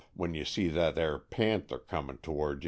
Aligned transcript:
when 0.15 0.33
you 0.33 0.43
see 0.43 0.67
that 0.67 0.97
aire 0.97 1.19
painter 1.19 1.77
coming 1.77 2.17
toward 2.23 2.57
ye." 2.59 2.59